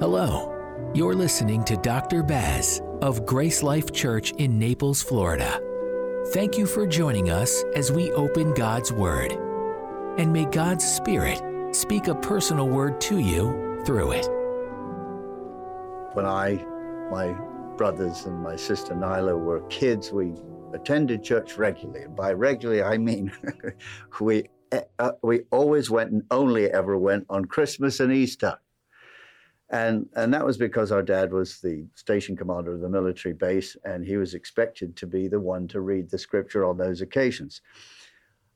[0.00, 0.54] Hello.
[0.94, 2.22] You're listening to Dr.
[2.22, 5.60] Baz of Grace Life Church in Naples, Florida.
[6.28, 9.32] Thank you for joining us as we open God's Word.
[10.16, 11.42] And may God's Spirit
[11.74, 14.28] speak a personal word to you through it.
[16.14, 16.64] When I,
[17.10, 17.32] my
[17.76, 20.32] brothers, and my sister Nyla were kids, we
[20.74, 22.02] attended church regularly.
[22.02, 23.32] And by regularly, I mean
[24.20, 28.56] we, uh, we always went and only ever went on Christmas and Easter.
[29.70, 33.76] And, and that was because our dad was the station commander of the military base,
[33.84, 37.60] and he was expected to be the one to read the scripture on those occasions.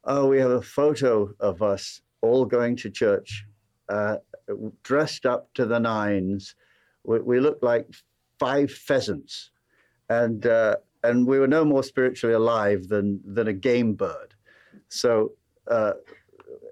[0.04, 3.44] Oh, we have a photo of us all going to church,
[3.88, 4.16] uh,
[4.82, 6.54] dressed up to the nines.
[7.04, 7.86] We, we looked like
[8.38, 9.50] five pheasants,
[10.08, 14.34] and uh, and we were no more spiritually alive than than a game bird.
[14.88, 15.32] So
[15.68, 15.92] uh,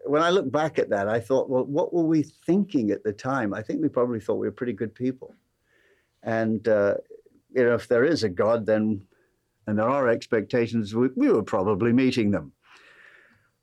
[0.04, 3.12] when I look back at that, I thought, well, what were we thinking at the
[3.12, 3.52] time?
[3.54, 5.34] I think we probably thought we were pretty good people.
[6.22, 6.94] And, uh,
[7.54, 9.02] you know, if there is a God, then,
[9.66, 12.52] and there are expectations, we, we were probably meeting them.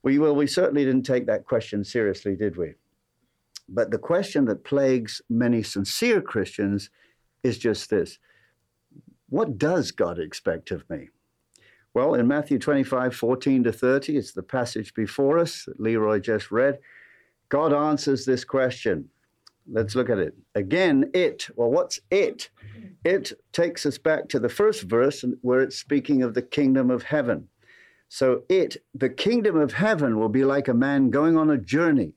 [0.03, 2.75] We, well, we certainly didn't take that question seriously, did we?
[3.69, 6.89] But the question that plagues many sincere Christians
[7.43, 8.19] is just this
[9.29, 11.09] What does God expect of me?
[11.97, 16.51] Well, in Matthew 25, 14 to 30, it's the passage before us that Leroy just
[16.51, 16.77] read.
[17.49, 19.09] God answers this question.
[19.67, 20.35] Let's look at it.
[20.53, 21.47] Again, it.
[21.55, 22.51] Well, what's it?
[23.03, 27.01] It takes us back to the first verse where it's speaking of the kingdom of
[27.01, 27.47] heaven.
[28.09, 32.13] So, it, the kingdom of heaven, will be like a man going on a journey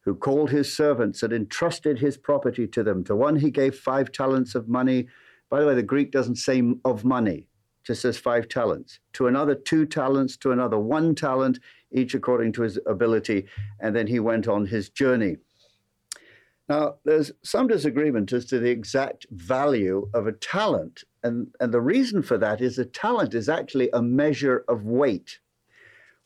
[0.00, 3.02] who called his servants and entrusted his property to them.
[3.04, 5.08] To one, he gave five talents of money.
[5.48, 7.48] By the way, the Greek doesn't say of money,
[7.86, 8.98] just says five talents.
[9.14, 10.36] To another, two talents.
[10.38, 11.60] To another, one talent,
[11.92, 13.46] each according to his ability.
[13.80, 15.36] And then he went on his journey.
[16.68, 21.04] Now, there's some disagreement as to the exact value of a talent.
[21.22, 25.38] And, and the reason for that is a talent is actually a measure of weight.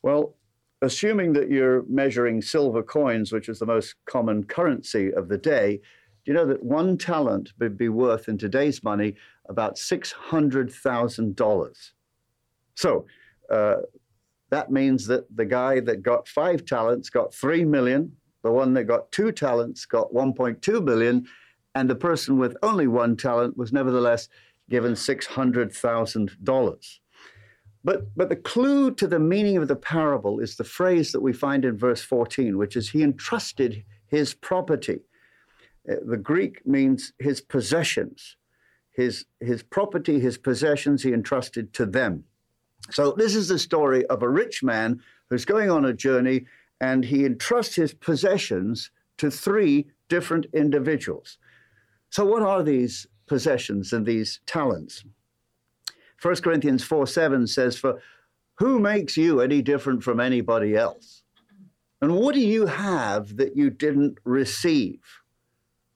[0.03, 0.37] Well,
[0.81, 5.82] assuming that you're measuring silver coins, which is the most common currency of the day,
[6.25, 9.16] do you know that one talent would be worth in today's money
[9.48, 11.91] about $600,000?
[12.75, 13.06] So
[13.50, 13.76] uh,
[14.50, 18.84] that means that the guy that got five talents got 3 million, the one that
[18.84, 21.26] got two talents got 1.2 billion,
[21.75, 24.28] and the person with only one talent was nevertheless
[24.69, 26.98] given $600,000.
[27.82, 31.32] But, but the clue to the meaning of the parable is the phrase that we
[31.32, 35.00] find in verse 14, which is, He entrusted his property.
[35.88, 38.36] Uh, the Greek means his possessions,
[38.91, 42.24] his, his property, his possessions, he entrusted to them.
[42.91, 46.46] So, this is the story of a rich man who's going on a journey
[46.80, 51.38] and he entrusts his possessions to three different individuals.
[52.08, 55.04] So, what are these possessions and these talents?
[56.22, 58.00] 1 Corinthians 4 7 says, For
[58.56, 61.22] who makes you any different from anybody else?
[62.02, 65.00] And what do you have that you didn't receive?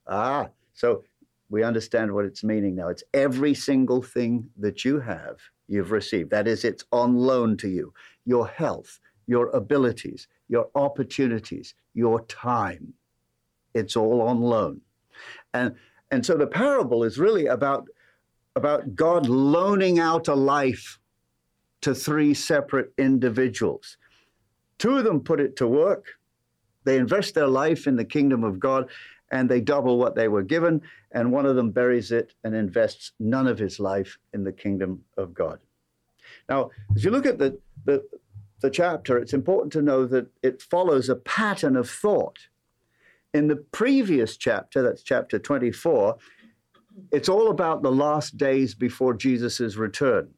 [0.06, 1.04] Ah, so
[1.50, 2.88] we understand what it's meaning now.
[2.88, 5.36] It's every single thing that you have,
[5.68, 6.30] you've received.
[6.30, 7.92] That is, it's on loan to you.
[8.24, 12.94] Your health, your abilities, your opportunities, your time.
[13.74, 14.80] It's all on loan.
[15.52, 15.74] And,
[16.10, 17.86] and so the parable is really about,
[18.56, 20.98] about God loaning out a life
[21.82, 23.96] to three separate individuals.
[24.78, 26.06] Two of them put it to work.
[26.84, 28.88] They invest their life in the kingdom of God
[29.30, 30.82] and they double what they were given.
[31.12, 35.02] And one of them buries it and invests none of his life in the kingdom
[35.16, 35.58] of God.
[36.48, 38.04] Now, as you look at the, the,
[38.60, 42.38] the chapter, it's important to know that it follows a pattern of thought.
[43.32, 46.16] In the previous chapter, that's chapter 24,
[47.10, 50.30] it's all about the last days before Jesus' return.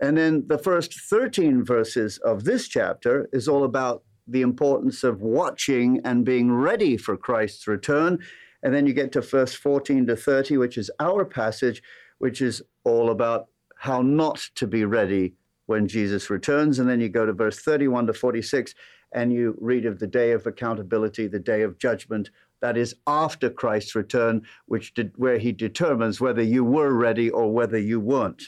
[0.00, 5.22] And then the first 13 verses of this chapter is all about the importance of
[5.22, 8.18] watching and being ready for Christ's return.
[8.62, 11.82] And then you get to verse 14 to 30, which is our passage,
[12.18, 15.34] which is all about how not to be ready
[15.66, 16.78] when Jesus returns.
[16.78, 18.74] And then you go to verse 31 to 46,
[19.12, 22.30] and you read of the day of accountability, the day of judgment.
[22.60, 27.52] That is after Christ's return, which did, where he determines whether you were ready or
[27.52, 28.42] whether you weren't.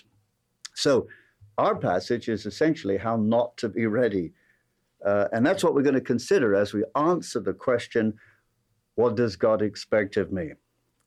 [0.75, 1.07] So,
[1.59, 4.33] our passage is essentially how not to be ready
[5.05, 8.15] uh, and that's what we're going to consider as we answer the question
[8.97, 10.51] what does God expect of me?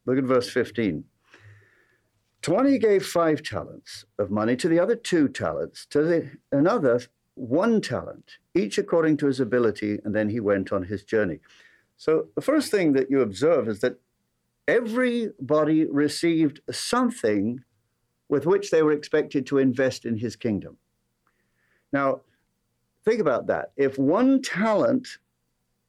[0.06, 1.04] Look at verse 15.
[2.44, 6.32] To one he gave five talents of money, to the other two talents, to the,
[6.52, 7.02] another
[7.36, 11.40] one talent, each according to his ability, and then he went on his journey.
[11.96, 13.98] So the first thing that you observe is that
[14.68, 17.64] everybody received something
[18.28, 20.78] with which they were expected to invest in his kingdom.
[21.92, 22.22] Now,
[23.06, 23.72] think about that.
[23.78, 25.08] If one talent,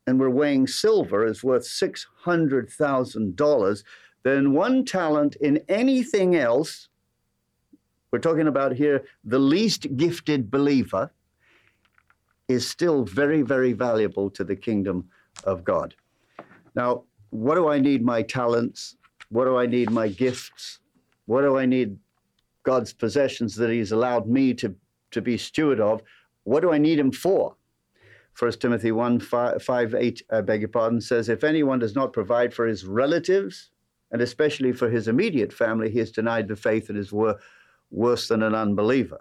[0.07, 3.85] and we're weighing silver, is worth $600,000,
[4.23, 6.89] then one talent in anything else,
[8.11, 11.11] we're talking about here the least gifted believer,
[12.49, 15.09] is still very, very valuable to the kingdom
[15.45, 15.95] of God.
[16.75, 18.97] Now, what do I need my talents?
[19.31, 20.81] What do I need my gifts?
[21.27, 21.99] What do I need
[22.63, 24.75] God's possessions that He's allowed me to,
[25.13, 26.03] to be steward of?
[26.45, 27.57] What do I need Him for?
[28.39, 32.13] 1 Timothy 1 5, 5 8, I beg your pardon, says, If anyone does not
[32.13, 33.71] provide for his relatives,
[34.11, 37.39] and especially for his immediate family, he has denied the faith and is wor-
[37.91, 39.21] worse than an unbeliever.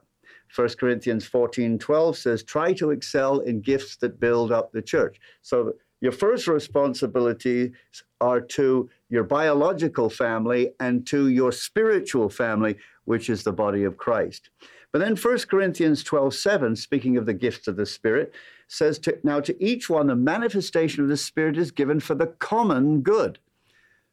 [0.55, 5.19] 1 Corinthians 14 12 says, Try to excel in gifts that build up the church.
[5.41, 7.71] So your first responsibilities
[8.19, 12.75] are to your biological family and to your spiritual family,
[13.05, 14.49] which is the body of Christ.
[14.93, 18.33] But then 1 Corinthians 12 7, speaking of the gifts of the Spirit,
[18.67, 22.27] says, to, Now to each one, the manifestation of the Spirit is given for the
[22.27, 23.39] common good.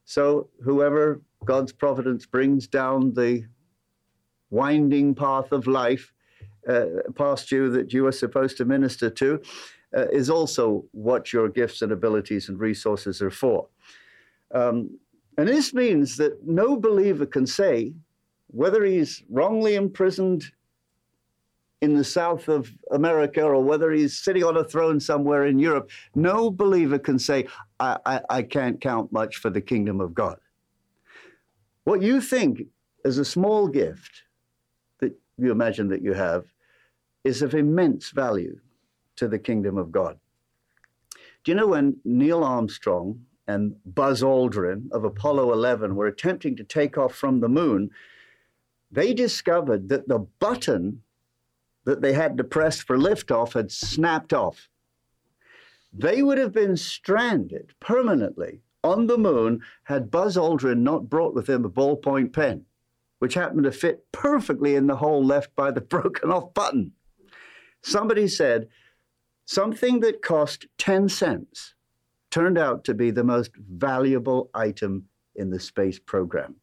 [0.06, 3.44] So whoever God's providence brings down the
[4.48, 6.12] winding path of life
[6.66, 9.40] uh, past you that you are supposed to minister to
[9.96, 13.68] uh, is also what your gifts and abilities and resources are for.
[14.54, 14.98] Um,
[15.36, 17.92] and this means that no believer can say,
[18.48, 20.50] whether he's wrongly imprisoned
[21.80, 25.90] in the south of America or whether he's sitting on a throne somewhere in Europe,
[26.14, 27.46] no believer can say,
[27.78, 30.38] I, I, I can't count much for the kingdom of God.
[31.84, 32.62] What you think
[33.04, 34.24] is a small gift
[35.00, 36.44] that you imagine that you have
[37.24, 38.58] is of immense value
[39.16, 40.18] to the kingdom of God.
[41.44, 46.64] Do you know when Neil Armstrong and Buzz Aldrin of Apollo 11 were attempting to
[46.64, 47.90] take off from the moon,
[48.90, 51.02] they discovered that the button
[51.90, 54.68] that they had to press for liftoff had snapped off.
[55.92, 61.48] They would have been stranded permanently on the moon had Buzz Aldrin not brought with
[61.48, 62.64] him a ballpoint pen,
[63.18, 66.92] which happened to fit perfectly in the hole left by the broken off button.
[67.82, 68.68] Somebody said
[69.44, 71.74] something that cost 10 cents
[72.30, 76.54] turned out to be the most valuable item in the space program.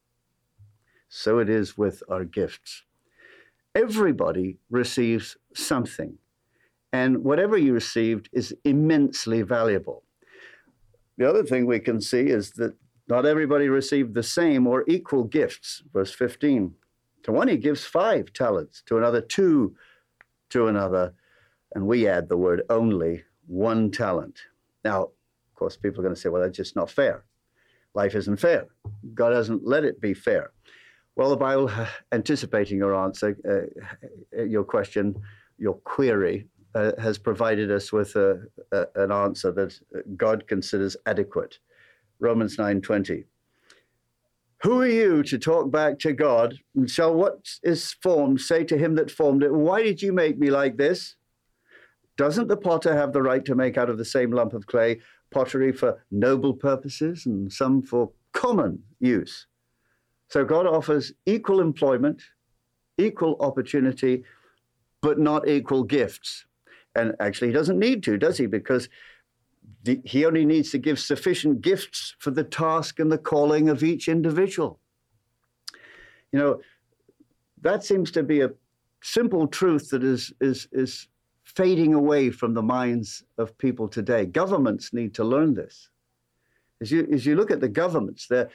[1.09, 2.85] So it is with our gifts.
[3.77, 6.17] Everybody receives something,
[6.91, 10.01] and whatever you received is immensely valuable.
[11.19, 12.73] The other thing we can see is that
[13.07, 15.83] not everybody received the same or equal gifts.
[15.93, 16.73] Verse 15.
[17.21, 19.75] To one he gives five talents, to another two,
[20.49, 21.13] to another,
[21.75, 24.39] and we add the word only, one talent.
[24.85, 27.25] Now, of course, people are going to say, well, that's just not fair.
[27.93, 28.69] Life isn't fair.
[29.13, 30.51] God hasn't let it be fair.
[31.17, 31.71] Well, the Bible,
[32.11, 35.19] anticipating your answer, uh, your question,
[35.57, 39.79] your query, uh, has provided us with a, a, an answer that
[40.15, 41.57] God considers adequate.
[42.19, 43.25] Romans 9:20.
[44.61, 46.59] Who are you to talk back to God?
[46.75, 50.37] And shall what is formed say to him that formed it, Why did you make
[50.37, 51.15] me like this?
[52.15, 54.99] Doesn't the potter have the right to make out of the same lump of clay
[55.31, 59.47] pottery for noble purposes and some for common use?
[60.29, 62.21] So God offers equal employment,
[62.97, 64.23] equal opportunity,
[65.01, 66.45] but not equal gifts.
[66.95, 68.45] And actually, he doesn't need to, does he?
[68.45, 68.89] Because
[69.83, 73.83] the, he only needs to give sufficient gifts for the task and the calling of
[73.83, 74.79] each individual.
[76.31, 76.61] You know,
[77.61, 78.51] that seems to be a
[79.01, 81.07] simple truth that is, is, is
[81.43, 84.25] fading away from the minds of people today.
[84.25, 85.89] Governments need to learn this.
[86.81, 88.49] As you, as you look at the governments, they're,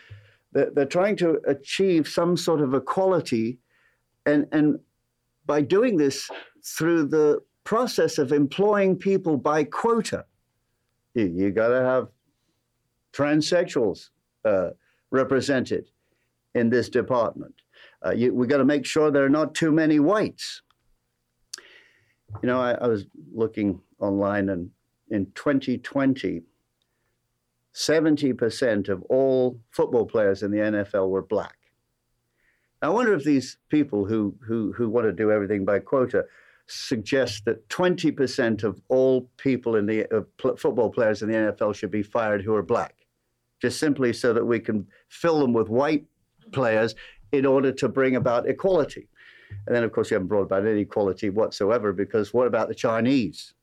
[0.52, 3.58] they're, they're trying to achieve some sort of equality,
[4.26, 4.78] and, and
[5.46, 6.30] by doing this
[6.64, 10.24] through the process of employing people by quota,
[11.14, 12.08] you, you got to have
[13.12, 14.10] transsexuals
[14.44, 14.70] uh,
[15.10, 15.88] represented
[16.54, 17.54] in this department.
[18.04, 20.62] Uh, you, we got to make sure there are not too many whites.
[22.42, 24.70] You know, I, I was looking online, and
[25.10, 26.42] in 2020,
[27.74, 31.56] 70% of all football players in the NFL were black.
[32.82, 36.24] I wonder if these people who, who, who want to do everything by quota
[36.66, 41.74] suggest that 20% of all people in the uh, pl- football players in the NFL
[41.74, 43.06] should be fired who are black,
[43.60, 46.04] just simply so that we can fill them with white
[46.52, 46.94] players
[47.30, 49.08] in order to bring about equality.
[49.66, 52.74] And then, of course, you haven't brought about any equality whatsoever because what about the
[52.74, 53.54] Chinese?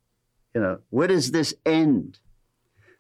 [0.54, 2.20] You know, where does this end?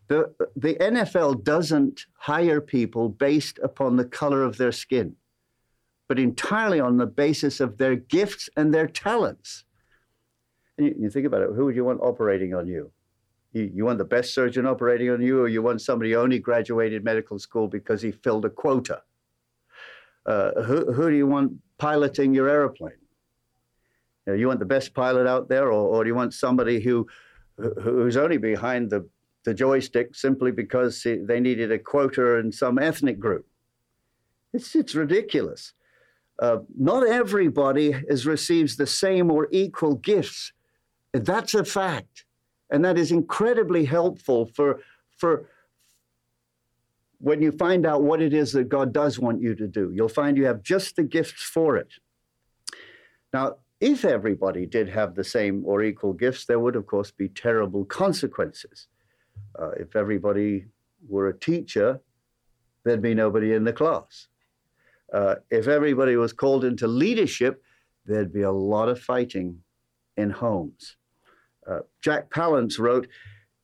[0.09, 5.15] The, the NFL doesn't hire people based upon the color of their skin,
[6.07, 9.65] but entirely on the basis of their gifts and their talents.
[10.77, 12.91] And you, you think about it who would you want operating on you?
[13.53, 13.71] you?
[13.71, 17.03] You want the best surgeon operating on you, or you want somebody who only graduated
[17.03, 19.03] medical school because he filled a quota?
[20.25, 22.93] Uh, who, who do you want piloting your airplane?
[24.25, 26.79] You, know, you want the best pilot out there, or, or do you want somebody
[26.79, 27.07] who
[27.57, 29.07] who's only behind the,
[29.45, 33.47] the joystick simply because they needed a quota in some ethnic group?
[34.53, 35.73] It's, it's ridiculous.
[36.39, 40.53] Uh, not everybody is, receives the same or equal gifts.
[41.13, 42.25] That's a fact.
[42.71, 44.79] And that is incredibly helpful for,
[45.17, 45.49] for
[47.19, 49.91] when you find out what it is that God does want you to do.
[49.93, 51.89] You'll find you have just the gifts for it.
[53.33, 57.29] Now, if everybody did have the same or equal gifts, there would, of course, be
[57.29, 58.87] terrible consequences.
[59.57, 60.65] Uh, if everybody
[61.07, 61.99] were a teacher,
[62.83, 64.27] there'd be nobody in the class.
[65.13, 67.63] Uh, if everybody was called into leadership,
[68.05, 69.59] there'd be a lot of fighting
[70.17, 70.97] in homes.
[71.67, 73.07] Uh, Jack Palance wrote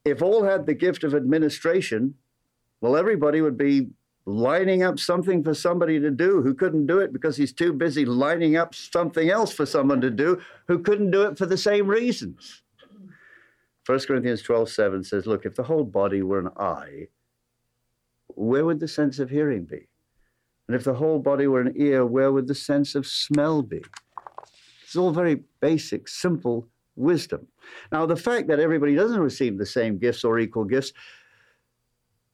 [0.04, 2.16] If all had the gift of administration,
[2.82, 3.88] well, everybody would be
[4.26, 8.06] lining up something for somebody to do who couldn't do it because he's too busy
[8.06, 11.88] lining up something else for someone to do who couldn't do it for the same
[11.88, 12.64] reasons.
[13.86, 17.08] 1 Corinthians 12 7 says, Look, if the whole body were an eye,
[18.28, 19.88] where would the sense of hearing be?
[20.68, 23.82] And if the whole body were an ear, where would the sense of smell be?
[24.84, 27.48] It's all very basic, simple wisdom.
[27.92, 30.94] Now, the fact that everybody doesn't receive the same gifts or equal gifts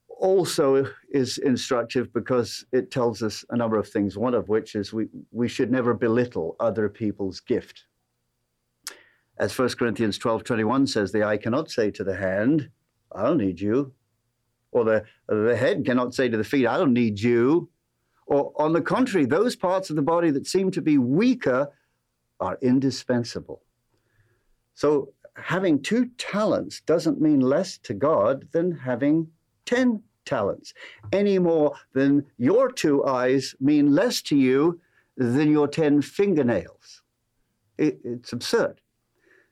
[0.08, 4.94] also is instructive because it tells us a number of things, one of which is
[4.94, 7.86] we, we should never belittle other people's gift.
[9.42, 12.70] As 1 Corinthians 12 21 says, the eye cannot say to the hand,
[13.12, 13.92] I don't need you.
[14.72, 17.68] Or the, the head cannot say to the feet, I don't need you.
[18.28, 21.70] Or on the contrary, those parts of the body that seem to be weaker
[22.40, 23.64] are indispensable.
[24.76, 29.28] So having two talents doesn't mean less to God than having
[29.66, 30.76] 10 talents,
[31.12, 34.80] any more than your two eyes mean less to you
[35.18, 37.02] than your 10 fingernails.
[37.80, 38.81] It, it's absurd.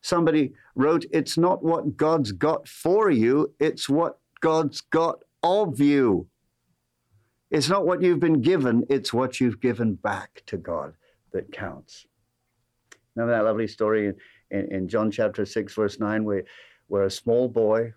[0.02, 6.28] Somebody wrote, It's not what God's got for you, it's what God's got of you.
[7.52, 10.94] It's not what you've been given, it's what you've given back to God
[11.32, 12.06] that counts.
[13.16, 14.16] Remember that lovely story in,
[14.52, 16.44] in, in John chapter 6, verse 9, where,
[16.88, 17.94] where a small boy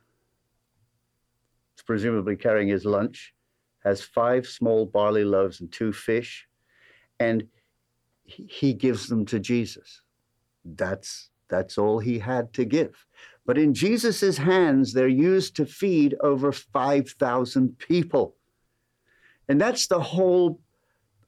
[1.82, 3.34] presumably carrying his lunch,
[3.84, 6.46] has five small barley loaves and two fish,
[7.18, 7.46] and
[8.24, 10.02] he gives them to Jesus.
[10.64, 13.06] That's, that's all he had to give.
[13.44, 18.34] But in Jesus' hands, they're used to feed over 5,000 people.
[19.48, 20.60] And that's the whole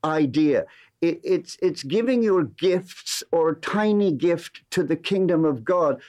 [0.03, 0.65] idea.
[1.03, 6.01] It, it's, it's giving your gifts or tiny gift to the kingdom of God,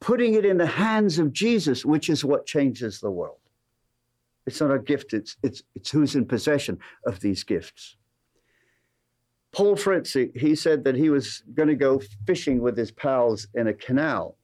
[0.00, 3.38] putting it in the hands of Jesus, which is what changes the world.
[4.46, 7.96] It's not a gift, it's, it's, it's who's in possession of these gifts.
[9.52, 13.66] Paul Fritz, he said that he was going to go fishing with his pals in
[13.66, 14.36] a canal.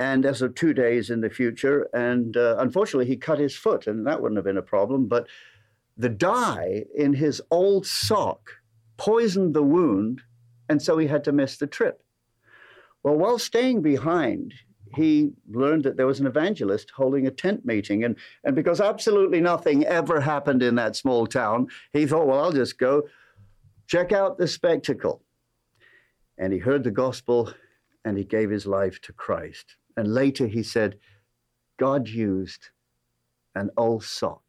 [0.00, 3.86] And as of two days in the future, and uh, unfortunately, he cut his foot,
[3.86, 5.06] and that wouldn't have been a problem.
[5.06, 5.28] But
[5.96, 8.50] the dye in his old sock
[8.96, 10.22] poisoned the wound,
[10.68, 12.02] and so he had to miss the trip.
[13.02, 14.54] Well, while staying behind,
[14.96, 18.04] he learned that there was an evangelist holding a tent meeting.
[18.04, 22.52] And, and because absolutely nothing ever happened in that small town, he thought, well, I'll
[22.52, 23.02] just go
[23.86, 25.22] check out the spectacle.
[26.38, 27.52] And he heard the gospel
[28.04, 29.76] and he gave his life to Christ.
[29.96, 30.98] And later he said,
[31.78, 32.70] God used
[33.54, 34.42] an old sock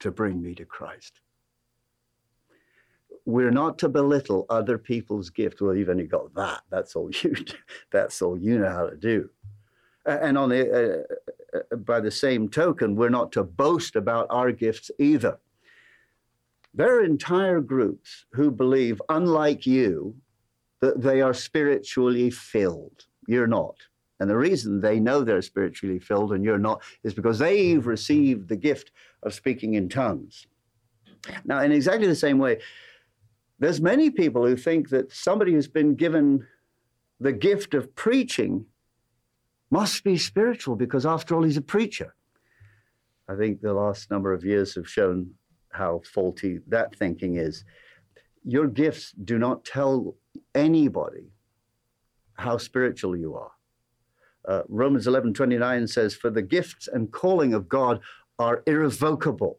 [0.00, 1.20] to bring me to Christ
[3.24, 5.60] we're not to belittle other people's gift.
[5.60, 6.62] Well, you've only got that.
[6.70, 7.34] That's all you.
[7.92, 9.30] That's all you know how to do.
[10.04, 11.06] And on the,
[11.54, 15.38] uh, uh, by the same token, we're not to boast about our gifts either.
[16.74, 20.14] There are entire groups who believe, unlike you,
[20.80, 23.04] that they are spiritually filled.
[23.28, 23.76] You're not.
[24.20, 28.48] And the reason they know they're spiritually filled and you're not is because they've received
[28.48, 30.46] the gift of speaking in tongues.
[31.44, 32.60] Now, in exactly the same way,
[33.58, 36.46] there's many people who think that somebody who's been given
[37.20, 38.66] the gift of preaching
[39.70, 42.14] must be spiritual because, after all, he's a preacher.
[43.28, 45.30] I think the last number of years have shown
[45.72, 47.64] how faulty that thinking is.
[48.44, 50.14] Your gifts do not tell
[50.54, 51.32] anybody
[52.34, 53.52] how spiritual you are.
[54.46, 58.00] Uh, Romans 11 29 says, For the gifts and calling of God
[58.38, 59.58] are irrevocable.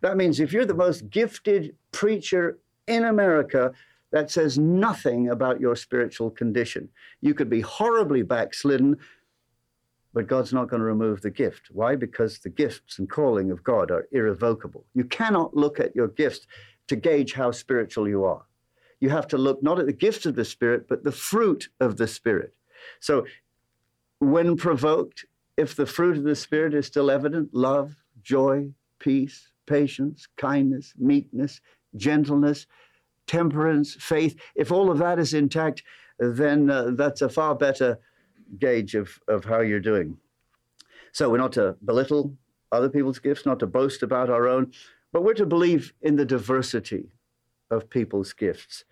[0.00, 3.72] That means if you're the most gifted preacher in America,
[4.10, 6.88] that says nothing about your spiritual condition.
[7.20, 8.98] You could be horribly backslidden,
[10.14, 11.68] but God's not going to remove the gift.
[11.70, 11.96] Why?
[11.96, 14.84] Because the gifts and calling of God are irrevocable.
[14.94, 16.46] You cannot look at your gifts
[16.88, 18.42] to gauge how spiritual you are.
[19.00, 21.96] You have to look not at the gifts of the Spirit, but the fruit of
[21.96, 22.54] the Spirit.
[23.00, 23.26] So,
[24.18, 25.24] when provoked,
[25.56, 31.60] if the fruit of the Spirit is still evident love, joy, peace, patience, kindness, meekness,
[31.96, 32.66] gentleness,
[33.26, 35.82] temperance, faith if all of that is intact,
[36.18, 37.98] then uh, that's a far better
[38.58, 40.16] gauge of, of how you're doing.
[41.12, 42.34] So we're not to belittle
[42.70, 44.72] other people's gifts, not to boast about our own,
[45.12, 47.12] but we're to believe in the diversity
[47.70, 48.84] of people's gifts.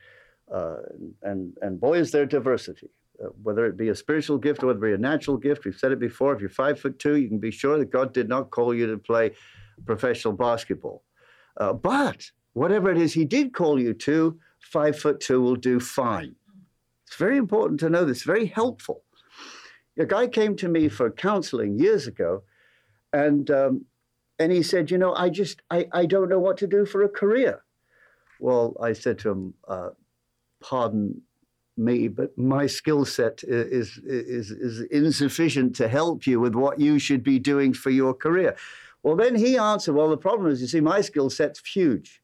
[0.52, 0.76] Uh,
[1.22, 2.90] and, and boy, is there diversity.
[3.22, 5.76] Uh, whether it be a spiritual gift or whether it be a natural gift, we've
[5.76, 6.34] said it before.
[6.34, 8.86] If you're five foot two, you can be sure that God did not call you
[8.86, 9.32] to play
[9.86, 11.02] professional basketball.
[11.56, 15.80] Uh, but whatever it is He did call you to, five foot two will do
[15.80, 16.34] fine.
[17.06, 19.02] It's very important to know this, very helpful.
[20.00, 22.42] A guy came to me for counseling years ago,
[23.12, 23.84] and um,
[24.38, 27.02] and he said, you know, I just I, I don't know what to do for
[27.02, 27.62] a career.
[28.38, 29.90] Well, I said to him, uh,
[30.62, 31.22] pardon
[31.76, 36.98] me, but my skill set is, is is insufficient to help you with what you
[36.98, 38.56] should be doing for your career.
[39.02, 42.22] Well, then he answered, well, the problem is, you see, my skill set's huge.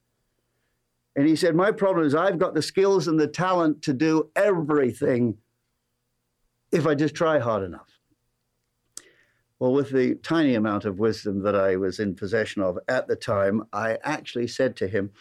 [1.16, 4.30] And he said, My problem is I've got the skills and the talent to do
[4.37, 5.38] everything
[6.73, 7.96] if I just try hard enough.
[9.58, 13.16] Well, with the tiny amount of wisdom that I was in possession of at the
[13.16, 15.12] time, I actually said to him,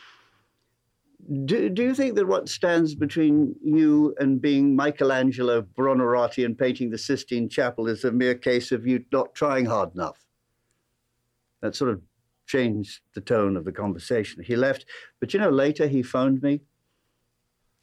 [1.45, 6.91] do, do you think that what stands between you and being Michelangelo Buonarroti and painting
[6.91, 10.23] the Sistine Chapel is a mere case of you not trying hard enough?
[11.62, 12.01] That sort of
[12.45, 14.43] changed the tone of the conversation.
[14.43, 14.86] He left,
[15.19, 16.62] but you know, later he phoned me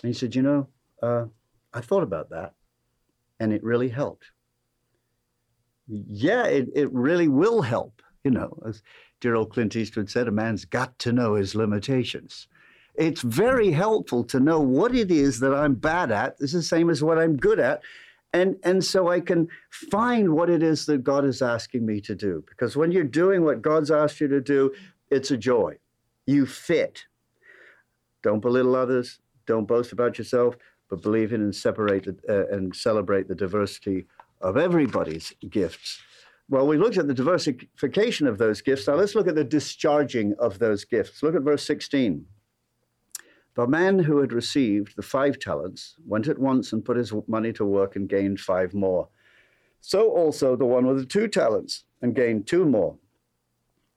[0.02, 0.68] and he said, You know,
[1.02, 1.24] uh,
[1.74, 2.54] I thought about that
[3.42, 4.30] and it really helped.
[5.88, 8.02] Yeah, it, it really will help.
[8.24, 8.82] You know, as
[9.20, 12.46] dear old Clint Eastwood said, a man's got to know his limitations.
[12.94, 16.36] It's very helpful to know what it is that I'm bad at.
[16.40, 17.82] It's the same as what I'm good at
[18.32, 22.14] and and so I can find what it is that God is asking me to
[22.14, 22.44] do.
[22.48, 24.72] Because when you're doing what God's asked you to do,
[25.10, 25.78] it's a joy.
[26.26, 27.04] You fit.
[28.22, 29.20] Don't belittle others.
[29.46, 30.56] Don't boast about yourself,
[30.92, 34.04] but believe in and separate uh, and celebrate the diversity
[34.42, 36.02] of everybody's gifts.
[36.50, 38.86] Well, we looked at the diversification of those gifts.
[38.86, 41.22] Now let's look at the discharging of those gifts.
[41.22, 42.26] Look at verse 16.
[43.54, 47.54] The man who had received the five talents went at once and put his money
[47.54, 49.08] to work and gained five more.
[49.80, 52.98] So also the one with the two talents and gained two more.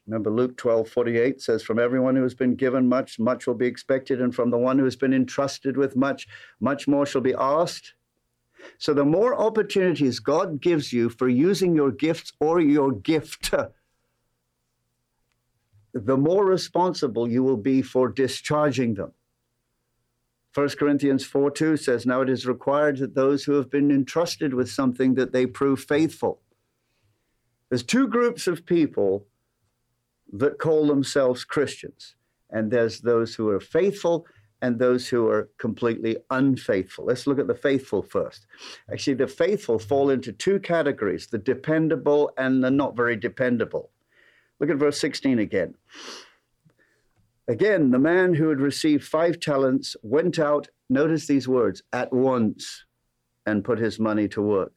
[0.07, 3.65] Remember, Luke 12 48 says, From everyone who has been given much, much will be
[3.65, 6.27] expected, and from the one who has been entrusted with much,
[6.59, 7.93] much more shall be asked.
[8.77, 13.51] So, the more opportunities God gives you for using your gifts or your gift,
[15.93, 19.11] the more responsible you will be for discharging them.
[20.53, 24.53] 1 Corinthians 4 2 says, Now it is required that those who have been entrusted
[24.53, 26.41] with something that they prove faithful.
[27.69, 29.25] There's two groups of people
[30.33, 32.15] that call themselves Christians,
[32.49, 34.25] and there's those who are faithful
[34.61, 37.05] and those who are completely unfaithful.
[37.05, 38.47] Let's look at the faithful first.
[38.91, 43.91] Actually, the faithful fall into two categories the dependable and the not very dependable.
[44.59, 45.75] Look at verse 16 again.
[47.47, 52.85] Again, the man who had received five talents went out, notice these words, at once
[53.45, 54.73] and put his money to work.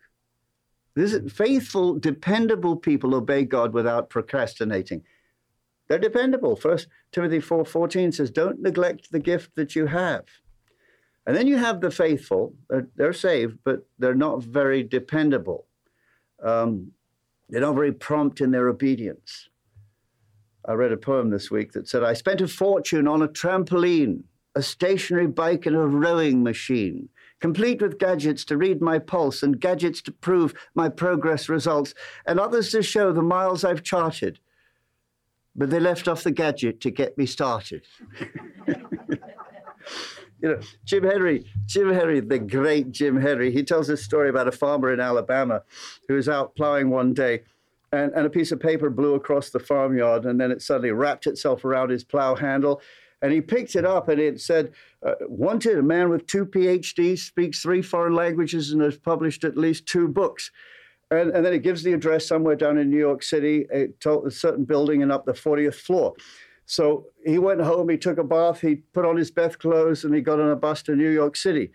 [0.94, 5.02] This is, faithful, dependable people obey God without procrastinating.
[5.88, 6.54] They're dependable.
[6.54, 10.24] First Timothy 4:14 says, "Don't neglect the gift that you have."
[11.26, 12.54] And then you have the faithful.
[12.70, 15.66] They're, they're saved, but they're not very dependable.
[16.42, 16.92] Um,
[17.48, 19.48] they're not very prompt in their obedience.
[20.66, 24.24] I read a poem this week that said, I spent a fortune on a trampoline,
[24.54, 27.08] a stationary bike, and a rowing machine,
[27.40, 31.94] complete with gadgets to read my pulse and gadgets to prove my progress results,
[32.26, 34.40] and others to show the miles I've charted.
[35.58, 37.82] But they left off the gadget to get me started.
[38.66, 39.18] you
[40.40, 44.52] know, Jim Henry, Jim Henry, the great Jim Henry, he tells a story about a
[44.52, 45.62] farmer in Alabama
[46.06, 47.42] who was out plowing one day
[47.92, 51.26] and, and a piece of paper blew across the farmyard, and then it suddenly wrapped
[51.26, 52.80] itself around his plow handle.
[53.20, 57.18] And he picked it up, and it said, uh, "Wanted a man with two PhDs,
[57.18, 60.50] speaks three foreign languages, and has published at least two books."
[61.10, 64.30] And, and then it gives the address somewhere down in New York City, a, a
[64.30, 66.14] certain building and up the 40th floor.
[66.66, 70.14] So he went home, he took a bath, he put on his best clothes, and
[70.14, 71.70] he got on a bus to New York City.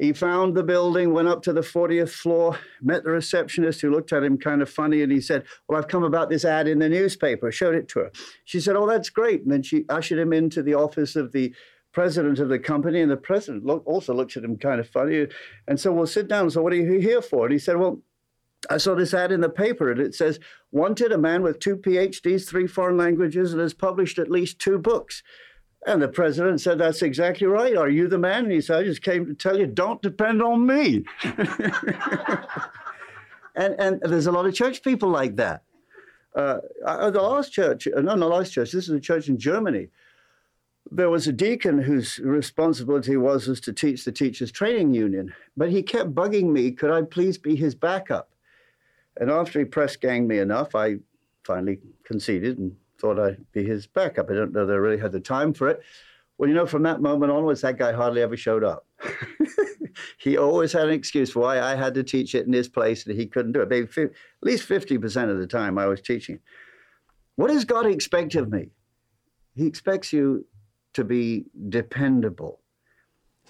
[0.00, 4.14] He found the building, went up to the 40th floor, met the receptionist who looked
[4.14, 6.78] at him kind of funny, and he said, Well, I've come about this ad in
[6.78, 7.52] the newspaper.
[7.52, 8.12] Showed it to her.
[8.44, 9.42] She said, Oh, that's great.
[9.42, 11.52] And then she ushered him into the office of the
[11.92, 15.26] president of the company, and the president also looked at him kind of funny.
[15.68, 16.48] And so, Well, sit down.
[16.50, 17.44] So, what are you here for?
[17.44, 18.00] And he said, Well,
[18.68, 20.38] I saw this ad in the paper, and it says,
[20.70, 24.78] Wanted a man with two PhDs, three foreign languages, and has published at least two
[24.78, 25.22] books.
[25.86, 27.76] And the president said, That's exactly right.
[27.76, 28.44] Are you the man?
[28.44, 31.04] And he said, I just came to tell you, don't depend on me.
[33.54, 35.62] and, and there's a lot of church people like that.
[36.34, 36.58] Uh,
[37.10, 39.88] the last church, uh, no, not last church, this is a church in Germany.
[40.92, 45.70] There was a deacon whose responsibility was, was to teach the teachers' training union, but
[45.70, 48.30] he kept bugging me, could I please be his backup?
[49.20, 50.96] And after he press ganged me enough, I
[51.44, 54.30] finally conceded and thought I'd be his backup.
[54.30, 55.80] I don't know that I really had the time for it.
[56.38, 58.86] Well, you know, from that moment onwards, that guy hardly ever showed up.
[60.18, 63.06] he always had an excuse for why I had to teach it in his place
[63.06, 63.68] and he couldn't do it.
[63.68, 64.10] Maybe at
[64.42, 66.40] least 50% of the time I was teaching.
[67.36, 68.70] What does God expect of me?
[69.54, 70.46] He expects you
[70.94, 72.60] to be dependable.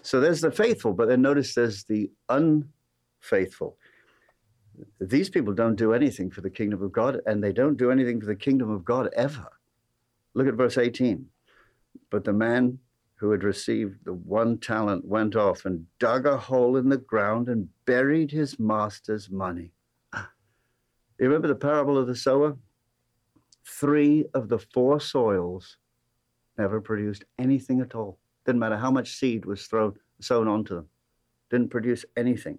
[0.02, 3.76] So there's the faithful, but then notice there's the unfaithful
[5.00, 8.20] these people don't do anything for the kingdom of God, and they don't do anything
[8.20, 9.48] for the kingdom of God ever.
[10.34, 11.26] Look at verse 18.
[12.10, 12.78] But the man
[13.16, 17.48] who had received the one talent went off and dug a hole in the ground
[17.48, 19.72] and buried his master's money.
[20.14, 22.56] You remember the parable of the sower?
[23.66, 25.76] Three of the four soils
[26.56, 28.18] never produced anything at all.
[28.46, 30.88] Didn't matter how much seed was thrown, sown onto them.
[31.50, 32.58] Didn't produce anything.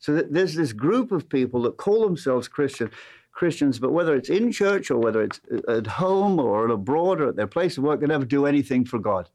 [0.00, 2.90] So there's this group of people that call themselves Christian,
[3.32, 7.28] Christians, but whether it's in church or whether it's uh, at home or abroad or
[7.28, 9.28] at their place of work, they never do anything for God.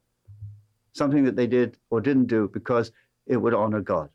[0.92, 2.92] Something that they did or didn't do because
[3.28, 4.10] it would honor God.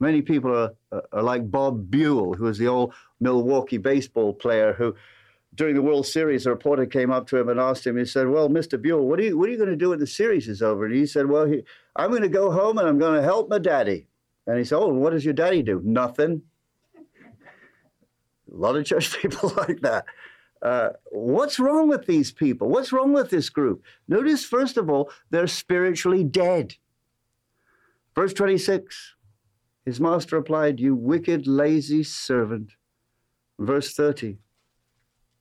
[0.00, 0.56] Many people
[0.92, 4.94] are, are like Bob Buhl, who was the old Milwaukee baseball player who,
[5.54, 8.28] during the World Series, a reporter came up to him and asked him, he said,
[8.28, 8.80] Well, Mr.
[8.80, 10.86] Buhl, what are you, you going to do when the series is over?
[10.86, 11.64] And he said, Well, he,
[11.96, 14.07] I'm going to go home and I'm going to help my daddy.
[14.48, 15.80] And he said, Oh, what does your daddy do?
[15.84, 16.42] Nothing.
[16.96, 20.06] A lot of church people like that.
[20.60, 22.68] Uh, what's wrong with these people?
[22.68, 23.84] What's wrong with this group?
[24.08, 26.74] Notice, first of all, they're spiritually dead.
[28.16, 29.14] Verse 26
[29.84, 32.72] His master replied, You wicked, lazy servant.
[33.58, 34.38] Verse 30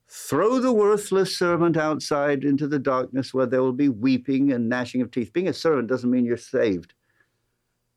[0.09, 5.01] Throw the worthless servant outside into the darkness where there will be weeping and gnashing
[5.01, 5.31] of teeth.
[5.31, 6.93] Being a servant doesn't mean you're saved.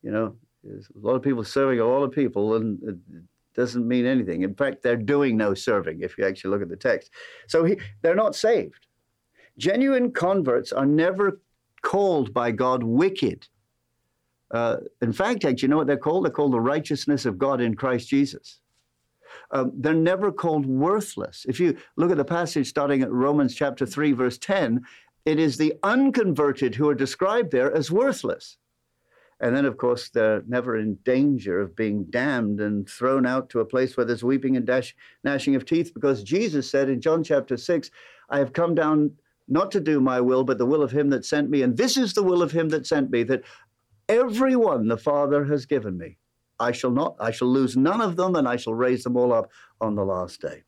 [0.02, 2.96] You know, there's a lot of people serving a lot of people, and it
[3.54, 4.42] doesn't mean anything.
[4.42, 7.10] In fact, they're doing no serving if you actually look at the text.
[7.46, 8.86] So he, they're not saved.
[9.58, 11.40] Genuine converts are never
[11.82, 13.46] called by God wicked.
[14.50, 16.24] Uh, in fact, actually, you know what they're called?
[16.24, 18.60] They're called the righteousness of God in Christ Jesus.
[19.52, 21.46] Um, they're never called worthless.
[21.48, 24.80] If you look at the passage starting at Romans chapter 3, verse 10,
[25.24, 28.56] it is the unconverted who are described there as worthless.
[29.40, 33.60] And then, of course, they're never in danger of being damned and thrown out to
[33.60, 37.24] a place where there's weeping and dash, gnashing of teeth, because Jesus said in John
[37.24, 37.90] chapter 6,
[38.28, 39.12] I have come down
[39.48, 41.62] not to do my will, but the will of him that sent me.
[41.62, 43.42] And this is the will of him that sent me, that
[44.10, 46.18] everyone the Father has given me,
[46.58, 49.32] I shall not, I shall lose none of them, and I shall raise them all
[49.32, 49.50] up
[49.80, 50.64] on the last day.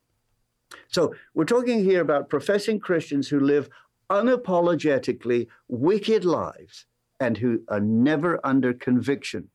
[0.89, 3.69] So we're talking here about professing Christians who live
[4.11, 6.87] unapologetically wicked lives
[7.23, 9.49] and who are never under conviction.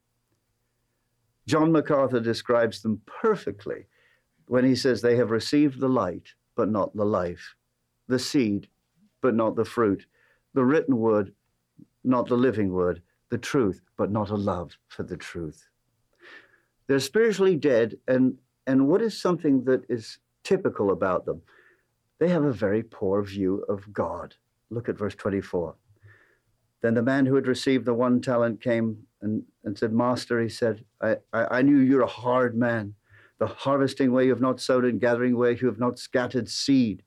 [1.47, 3.87] John MacArthur describes them perfectly
[4.47, 7.55] when he says they have received the light, but not the life,
[8.07, 8.69] the seed,
[9.21, 10.05] but not the fruit,
[10.53, 11.33] the written word,
[12.05, 13.01] not the living word,
[13.31, 15.67] the truth, but not a love for the truth.
[16.87, 21.41] They're spiritually dead, and, and what is something that is typical about them?
[22.19, 24.35] They have a very poor view of God.
[24.69, 25.75] Look at verse 24.
[26.81, 30.49] Then the man who had received the one talent came and, and said, Master, he
[30.49, 32.93] said, I, I, I knew you're a hard man,
[33.39, 37.01] the harvesting where you have not sowed and gathering where you have not scattered seed.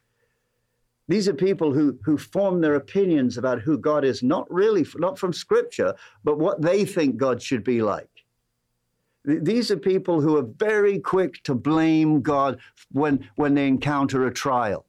[1.09, 5.19] These are people who, who form their opinions about who God is, not really, not
[5.19, 8.09] from Scripture, but what they think God should be like.
[9.25, 12.59] These are people who are very quick to blame God
[12.91, 14.87] when, when they encounter a trial.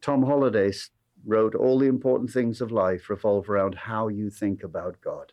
[0.00, 0.72] Tom Holladay
[1.26, 5.32] wrote, All the important things of life revolve around how you think about God,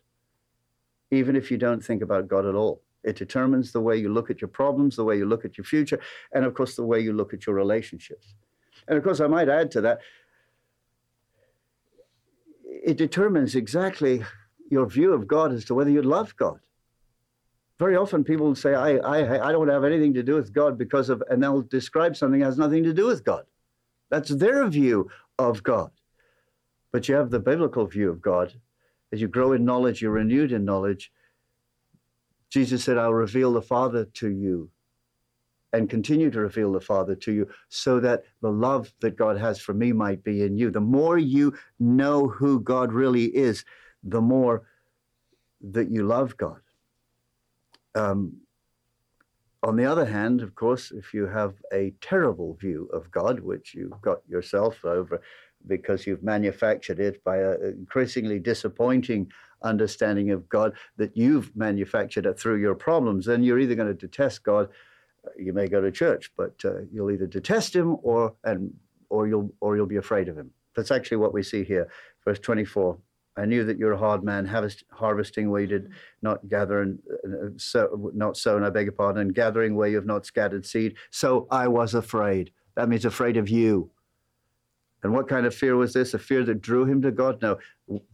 [1.11, 2.81] even if you don't think about God at all.
[3.03, 5.65] It determines the way you look at your problems, the way you look at your
[5.65, 5.99] future,
[6.33, 8.35] and of course, the way you look at your relationships.
[8.87, 9.99] And of course, I might add to that,
[12.65, 14.23] it determines exactly
[14.69, 16.59] your view of God as to whether you love God.
[17.79, 21.09] Very often people say, I, I, I don't have anything to do with God because
[21.09, 23.45] of, and they'll describe something that has nothing to do with God.
[24.09, 25.91] That's their view of God.
[26.91, 28.53] But you have the biblical view of God.
[29.11, 31.11] As you grow in knowledge, you're renewed in knowledge.
[32.49, 34.69] Jesus said, I'll reveal the Father to you
[35.73, 39.59] and continue to reveal the Father to you so that the love that God has
[39.59, 40.71] for me might be in you.
[40.71, 43.65] The more you know who God really is,
[44.03, 44.63] the more
[45.61, 46.61] that you love God.
[47.95, 48.37] Um,
[49.63, 53.73] on the other hand, of course, if you have a terrible view of God, which
[53.73, 55.21] you've got yourself over
[55.65, 59.31] because you've manufactured it by an increasingly disappointing
[59.63, 63.93] understanding of God that you've manufactured it through your problems, then you're either going to
[63.93, 64.69] detest God.
[65.37, 68.73] You may go to church, but uh, you'll either detest him or and
[69.09, 70.51] or you'll or you'll be afraid of him.
[70.75, 71.89] That's actually what we see here,
[72.23, 72.97] verse 24.
[73.37, 75.91] I knew that you're a hard man, harvest, harvesting where you did
[76.23, 79.95] not gather and uh, so, not sown, I beg your pardon, and gathering where you
[79.95, 80.95] have not scattered seed.
[81.11, 82.51] So I was afraid.
[82.75, 83.91] That means afraid of you.
[85.03, 86.15] And what kind of fear was this?
[86.15, 87.39] A fear that drew him to God?
[87.41, 87.59] No,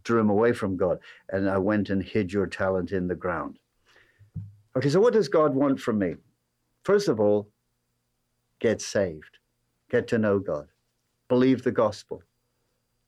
[0.04, 1.00] drew him away from God.
[1.30, 3.58] And I went and hid your talent in the ground.
[4.76, 6.16] Okay, so what does God want from me?
[6.84, 7.48] First of all,
[8.60, 9.38] get saved,
[9.90, 10.68] get to know God,
[11.30, 12.24] believe the gospel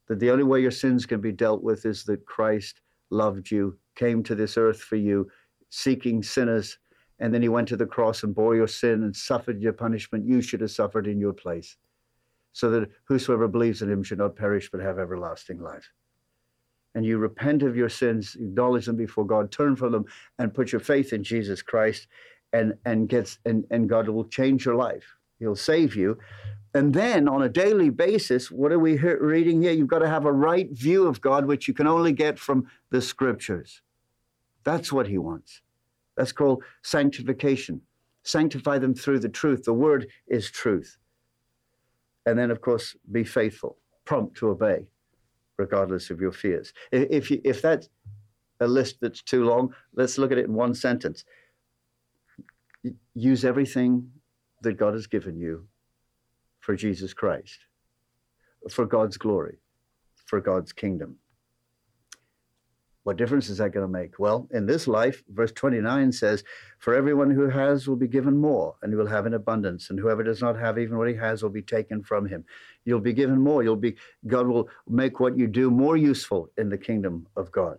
[0.07, 3.77] that the only way your sins can be dealt with is that Christ loved you,
[3.95, 5.29] came to this earth for you,
[5.69, 6.77] seeking sinners,
[7.19, 10.27] and then he went to the cross and bore your sin and suffered your punishment
[10.27, 11.77] you should have suffered in your place,
[12.53, 15.89] so that whosoever believes in him should not perish but have everlasting life.
[16.93, 20.05] And you repent of your sins, acknowledge them before God, turn from them,
[20.39, 22.07] and put your faith in Jesus Christ,
[22.53, 25.03] and and gets and, and God will change your life.
[25.39, 26.17] He'll save you.
[26.75, 29.71] And then on a daily basis, what are we reading here?
[29.71, 32.67] You've got to have a right view of God, which you can only get from
[32.89, 33.81] the scriptures.
[34.65, 35.61] That's what he wants.
[36.17, 37.79] That's called sanctification.
[38.23, 39.63] Sanctify them through the truth.
[39.63, 40.97] The word is truth.
[42.25, 44.85] And then, of course, be faithful, prompt to obey,
[45.55, 46.73] regardless of your fears.
[46.91, 47.87] If, you, if that's
[48.59, 51.23] a list that's too long, let's look at it in one sentence.
[53.13, 54.11] Use everything
[54.61, 55.65] that God has given you
[56.65, 57.59] for Jesus Christ,
[58.71, 59.59] for God's glory,
[60.25, 61.17] for God's kingdom.
[63.03, 64.17] What difference is that going to make?
[64.17, 66.43] Well, in this life, verse 29 says,
[66.79, 69.99] For everyone who has will be given more, and he will have in abundance, and
[69.99, 72.43] whoever does not have even what he has will be taken from him.
[72.83, 73.61] You'll be given more.
[73.61, 77.77] You'll be God will make what you do more useful in the kingdom of God.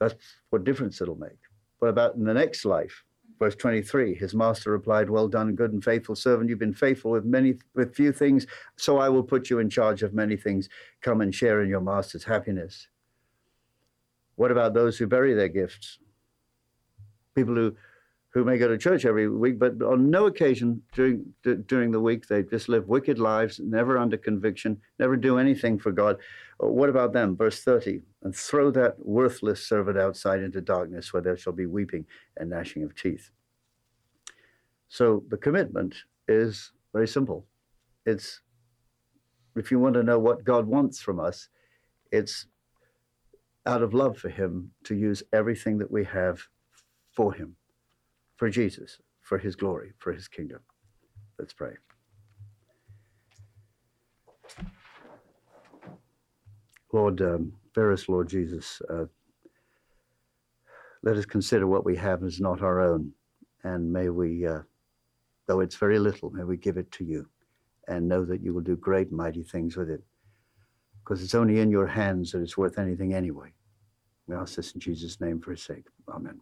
[0.00, 0.14] That's
[0.48, 1.38] what difference it'll make.
[1.80, 3.04] What about in the next life?
[3.42, 6.48] Verse 23, his master replied, Well done, good and faithful servant.
[6.48, 10.04] You've been faithful with many with few things, so I will put you in charge
[10.04, 10.68] of many things.
[11.00, 12.86] Come and share in your master's happiness.
[14.36, 15.98] What about those who bury their gifts?
[17.34, 17.74] People who
[18.32, 21.24] who may go to church every week, but on no occasion during
[21.66, 25.92] during the week they just live wicked lives, never under conviction, never do anything for
[25.92, 26.16] God.
[26.62, 27.36] Uh, what about them?
[27.36, 32.06] Verse 30 and throw that worthless servant outside into darkness where there shall be weeping
[32.36, 33.30] and gnashing of teeth.
[34.88, 35.96] So the commitment
[36.28, 37.46] is very simple.
[38.06, 38.40] It's
[39.56, 41.48] if you want to know what God wants from us,
[42.10, 42.46] it's
[43.66, 46.40] out of love for Him to use everything that we have
[47.12, 47.56] for Him,
[48.36, 50.60] for Jesus, for His glory, for His kingdom.
[51.38, 51.74] Let's pray.
[56.92, 57.54] Lord, um,
[58.08, 59.06] Lord Jesus, uh,
[61.02, 63.12] let us consider what we have as not our own,
[63.64, 64.60] and may we, uh,
[65.46, 67.28] though it's very little, may we give it to you,
[67.88, 70.02] and know that you will do great, mighty things with it,
[71.02, 73.52] because it's only in your hands that it's worth anything anyway.
[74.26, 75.86] We ask this in Jesus' name for his sake.
[76.08, 76.40] Amen.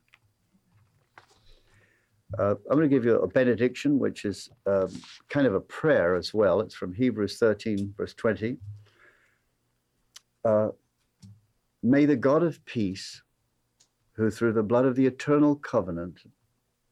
[2.39, 4.89] Uh, I'm going to give you a benediction, which is um,
[5.29, 6.61] kind of a prayer as well.
[6.61, 8.57] It's from Hebrews 13, verse 20.
[10.45, 10.69] Uh,
[11.83, 13.23] may the God of peace,
[14.13, 16.21] who through the blood of the eternal covenant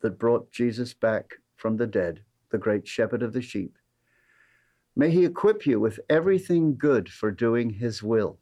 [0.01, 3.77] that brought Jesus back from the dead, the great shepherd of the sheep,
[4.97, 8.39] may he equip you with everything good for doing his will.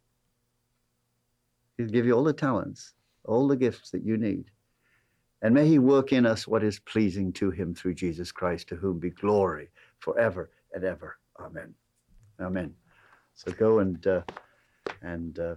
[1.77, 4.51] He'll give you all the talents, all the gifts that you need.
[5.43, 8.77] And may he work in us what is pleasing to him through Jesus Christ, to
[8.77, 11.19] whom be glory forever and ever.
[11.39, 11.75] Amen.
[12.41, 12.75] Amen.
[13.35, 14.23] So go and, uh,
[15.03, 15.55] and uh,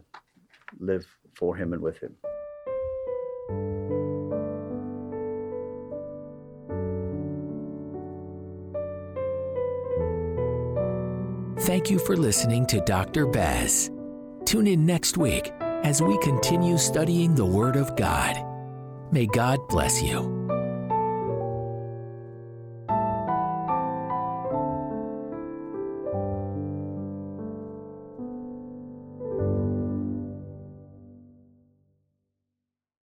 [0.80, 2.16] live for him and with him.
[11.70, 13.28] Thank you for listening to Dr.
[13.28, 13.92] Bez.
[14.46, 15.52] Tune in next week
[15.84, 18.49] as we continue studying the Word of God.
[19.12, 20.39] May God bless you.